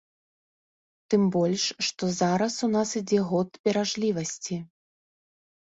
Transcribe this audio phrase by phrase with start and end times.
[1.13, 4.55] Тым больш, што зараз у нас ідзе год беражлівасці.